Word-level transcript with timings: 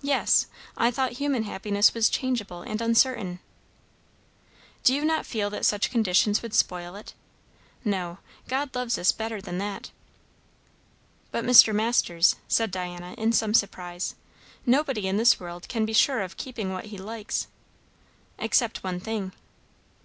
"Yes. 0.00 0.48
I 0.76 0.90
thought 0.90 1.12
human 1.18 1.44
happiness 1.44 1.94
was 1.94 2.08
changeable 2.10 2.62
and 2.62 2.80
uncertain." 2.82 3.38
"Do 4.82 4.92
you 4.92 5.04
not 5.04 5.24
feel 5.24 5.50
that 5.50 5.64
such 5.64 5.88
conditions 5.88 6.42
would 6.42 6.52
spoil 6.52 6.96
it? 6.96 7.14
No; 7.84 8.18
God 8.48 8.74
loves 8.74 8.98
us 8.98 9.12
better 9.12 9.40
than 9.40 9.58
that." 9.58 9.92
"But, 11.30 11.44
Mr. 11.44 11.72
Masters," 11.72 12.34
said 12.48 12.72
Diana 12.72 13.12
in 13.16 13.30
some 13.32 13.54
surprise, 13.54 14.16
"nobody 14.66 15.06
in 15.06 15.16
this 15.16 15.38
world 15.38 15.68
can 15.68 15.84
be 15.86 15.92
sure 15.92 16.22
of 16.22 16.36
keeping 16.36 16.72
what 16.72 16.86
he 16.86 16.98
likes?" 16.98 17.46
"Except 18.40 18.82
one 18.82 18.98
thing." 18.98 19.30